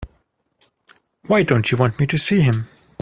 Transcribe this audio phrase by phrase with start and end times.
[1.27, 2.65] Why don't you want me to see him?